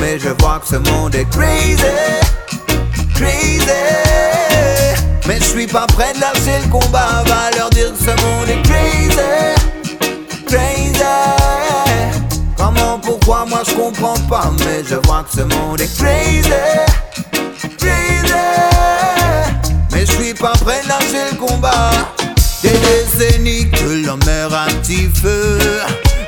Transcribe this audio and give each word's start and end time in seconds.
mais 0.00 0.18
je 0.18 0.30
vois 0.40 0.60
que 0.60 0.68
ce 0.68 0.76
monde 0.76 1.14
est 1.14 1.28
crazy, 1.30 1.76
crazy. 3.14 3.66
Mais 5.26 5.38
je 5.38 5.44
suis 5.44 5.66
pas 5.66 5.86
prêt 5.86 6.14
de 6.14 6.20
lâcher 6.20 6.58
le 6.64 6.70
combat, 6.70 7.22
va 7.26 7.50
leur 7.56 7.68
dire 7.70 7.92
que 7.92 7.98
ce 7.98 8.10
monde 8.22 8.48
est 8.48 8.62
crazy, 8.62 9.18
crazy. 10.46 11.02
Comment, 12.56 12.98
pourquoi, 12.98 13.44
moi 13.46 13.60
je 13.68 13.74
comprends 13.74 14.18
pas, 14.28 14.50
mais 14.60 14.82
je 14.88 14.94
vois 15.06 15.24
que 15.24 15.36
ce 15.36 15.42
monde 15.42 15.80
est 15.80 15.98
crazy, 15.98 16.48
crazy. 17.78 18.32
Mais 19.92 20.06
je 20.06 20.12
suis 20.12 20.34
pas 20.34 20.52
prêt 20.64 20.80
de 20.82 20.88
lâcher 20.88 21.30
le 21.30 21.36
combat. 21.36 21.90
Des 22.62 22.70
décennies 22.70 23.70
que 23.70 24.06
l'homme 24.06 24.24
meurt 24.24 24.52
à 24.54 24.66
petit 24.80 25.10
feu. 25.14 25.58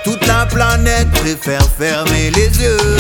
Toute 0.04 0.26
la 0.26 0.46
planète 0.46 1.10
préfère 1.12 1.66
fermer 1.78 2.30
les 2.30 2.48
yeux. 2.60 2.99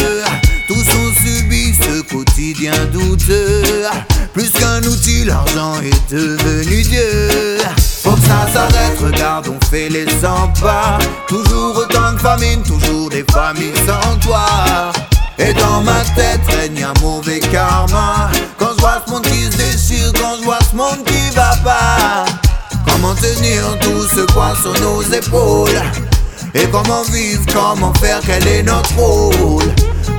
Quotidien 2.60 2.72
douteux. 2.92 3.62
Plus 4.32 4.50
qu'un 4.50 4.82
outil, 4.84 5.24
l'argent 5.24 5.74
est 5.82 6.12
devenu 6.12 6.82
Dieu. 6.82 7.58
Faut 8.02 8.12
que 8.12 8.20
ça 8.20 8.46
s'arrête, 8.52 8.98
regarde, 9.00 9.48
on 9.48 9.66
fait 9.66 9.88
les 9.88 10.06
100 10.06 10.52
pas. 10.60 10.98
Toujours 11.26 11.76
autant 11.76 12.12
de 12.12 12.18
famine, 12.18 12.62
toujours 12.62 13.08
des 13.10 13.24
familles 13.30 13.72
sans 13.86 14.16
toi. 14.18 14.46
Et 15.38 15.54
dans 15.54 15.80
ma 15.82 16.00
tête 16.14 16.40
règne 16.48 16.84
un 16.84 17.00
mauvais 17.00 17.40
karma. 17.40 18.30
Quand 18.58 18.70
je 18.76 18.80
vois 18.80 19.02
ce 19.06 19.10
monde 19.10 19.22
qui 19.22 19.44
se 19.44 19.56
déchire, 19.56 20.12
quand 20.14 20.36
je 20.38 20.44
vois 20.44 20.58
ce 20.70 20.76
monde 20.76 21.04
qui 21.06 21.34
va 21.34 21.56
pas. 21.64 22.24
Comment 22.86 23.14
tenir 23.14 23.62
tout 23.80 24.06
ce 24.14 24.20
poids 24.32 24.54
sur 24.60 24.78
nos 24.80 25.02
épaules? 25.02 25.82
Et 26.54 26.66
comment 26.70 27.02
vivre, 27.04 27.42
comment 27.52 27.92
faire, 27.94 28.20
quel 28.26 28.46
est 28.46 28.62
notre 28.62 28.94
rôle? 28.96 29.72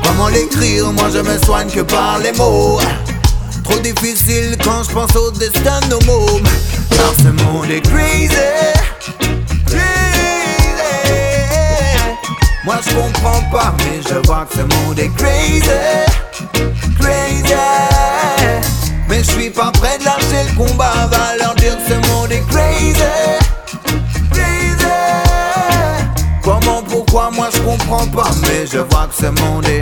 Comment 0.03 0.27
l'écrire, 0.29 0.91
moi 0.93 1.09
je 1.13 1.19
me 1.19 1.37
soigne 1.45 1.69
que 1.69 1.81
par 1.81 2.19
les 2.19 2.31
mots. 2.33 2.79
Trop 3.63 3.79
difficile 3.79 4.57
quand 4.63 4.83
je 4.83 4.91
pense 4.91 5.15
au 5.15 5.31
destin 5.31 5.79
de 5.81 5.91
nos 5.91 6.01
mômes 6.01 6.43
Car 6.89 7.13
ce 7.17 7.29
monde 7.43 7.69
est 7.69 7.81
crazy 7.81 8.29
Crazy. 9.65 9.81
Moi 12.65 12.75
je 12.85 12.93
comprends 12.95 13.41
pas 13.51 13.73
mais 13.79 14.01
je 14.07 14.15
vois 14.27 14.45
que 14.49 14.57
ce 14.57 14.61
monde 14.61 14.99
est 14.99 15.11
crazy 15.15 15.61
ce 29.21 29.27
monde 29.27 29.65
est 29.67 29.81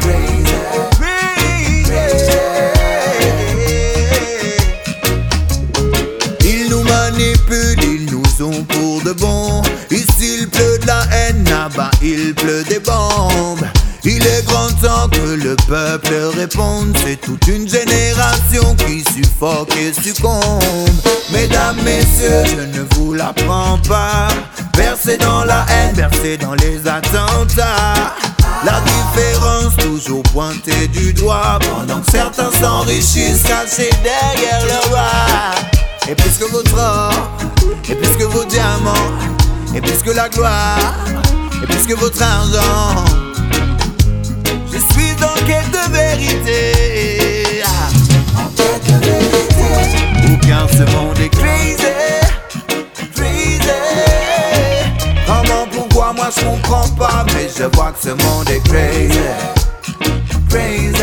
Ils 6.44 6.70
nous 6.70 6.84
manipulent, 6.84 7.84
ils 7.84 8.06
nous 8.12 8.44
ont 8.44 8.64
pour 8.64 9.02
de 9.04 9.14
bon. 9.14 9.62
Ici 9.92 10.40
il 10.42 10.50
pleut 10.50 10.80
de 10.80 10.88
la 10.88 11.04
haine, 11.14 11.46
là-bas 11.46 11.92
il 12.02 12.34
pleut 12.36 12.64
des 12.64 12.80
bombes. 12.80 13.66
Il 14.04 14.26
est 14.26 14.46
grand 14.46 14.70
temps 14.82 15.08
que 15.10 15.36
le 15.36 15.56
peuple 15.68 16.14
réponde. 16.38 16.98
C'est 17.06 17.22
toute 17.22 17.48
une 17.48 17.68
génération 17.68 18.76
qui 18.76 19.04
suffoque 19.14 19.74
et 19.78 19.94
succombe. 19.94 20.90
Mesdames, 21.32 21.78
messieurs, 21.84 22.44
je 22.46 22.78
ne 22.78 22.86
vous 22.92 23.14
l'apprends 23.14 23.78
pas. 23.88 24.30
Bercé 24.78 25.18
dans 25.18 25.44
la 25.44 25.66
haine, 25.70 25.96
bercé 25.96 26.38
dans 26.38 26.56
les 26.56 26.88
attentats. 26.88 28.16
La 28.66 28.82
différence 28.82 29.76
toujours 29.78 30.24
pointée 30.24 30.88
du 30.90 31.14
doigt. 31.14 31.60
Pendant 31.60 32.02
que 32.02 32.12
certains 32.12 32.52
s'enrichissent 32.52 33.44
cachés 33.44 33.90
derrière 34.04 34.66
le 34.66 34.90
roi. 34.90 35.10
Et 36.10 36.16
puisque 36.16 36.44
votre 36.52 36.78
or, 36.78 37.14
et 37.88 37.96
puisque 37.96 38.22
vos 38.22 38.44
diamants, 38.46 39.12
et 39.76 39.82
puisque 39.82 40.14
la 40.14 40.28
gloire, 40.28 40.96
et 41.64 41.68
puisque 41.68 41.92
votre 41.98 42.22
argent. 42.22 43.06
Je 44.72 44.78
suis 44.78 45.14
en 45.24 45.36
quête 45.46 45.72
de 45.72 45.92
vérité. 45.92 47.64
En 48.36 48.50
quête 48.56 48.86
de 48.88 48.98
vérité. 49.06 50.34
Ou 50.34 50.38
bien 50.46 50.68
ce 50.72 50.84
monde 50.96 51.20
est 51.20 51.30
crazy, 51.30 51.78
crazy. 53.16 53.60
Comment, 55.28 55.68
pourquoi, 55.72 56.14
moi 56.14 56.30
je 56.36 56.44
comprends 56.44 56.90
pas, 56.98 57.26
je 57.58 57.64
vois 57.76 57.92
que 57.92 58.00
ce 58.02 58.10
monde 58.10 58.50
est 58.50 58.64
crazy, 58.68 59.20
crazy. 60.50 60.94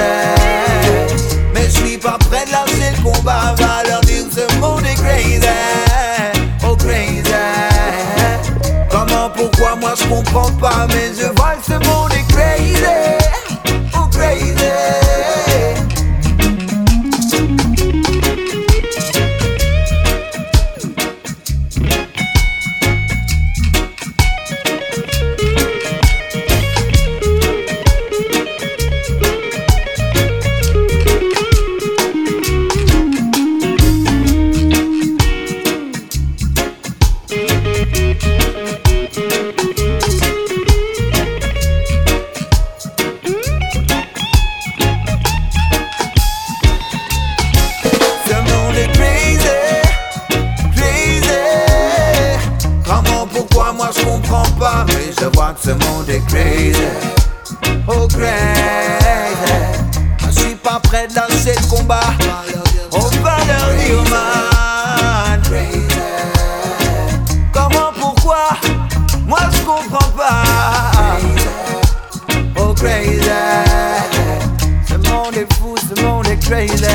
Mais 1.54 1.64
je 1.64 1.70
suis 1.70 1.98
pas 1.98 2.18
prêt 2.18 2.44
de 2.46 2.52
lâcher 2.52 2.96
le 2.96 3.02
combat, 3.02 3.54
va 3.58 3.82
leur 3.88 4.00
dire 4.02 4.24
que 4.28 4.34
ce 4.34 4.58
monde 4.58 4.84
est 4.84 4.94
crazy, 4.94 5.40
oh 6.64 6.76
crazy. 6.76 7.22
Comment, 8.90 9.30
pourquoi, 9.30 9.76
moi 9.76 9.94
je 9.98 10.06
comprends 10.08 10.52
pas, 10.52 10.86
mais 10.88 11.10
je 11.18 11.26
ce 55.66 55.72
monde 55.72 56.08
est 56.08 56.24
crazy, 56.28 56.80
oh 57.88 58.06
crazy. 58.06 58.28
Je 60.24 60.30
suis 60.30 60.54
pas 60.54 60.78
prêt 60.78 61.08
de 61.08 61.14
lancer 61.16 61.54
le 61.60 61.66
combat, 61.68 62.14
on 62.92 62.98
va 63.24 63.36
leur 63.48 63.74
dire 63.74 64.04
man. 64.08 65.42
Comment, 67.52 67.92
pourquoi, 67.98 68.50
moi 69.26 69.40
je 69.52 69.58
comprends 69.62 70.12
pas, 70.16 71.18
oh 72.56 72.72
crazy. 72.72 73.28
Ce 74.88 74.94
monde 74.94 75.36
est 75.36 75.52
fou, 75.54 75.74
ce 75.76 76.00
monde 76.00 76.28
est 76.28 76.38
crazy. 76.46 76.86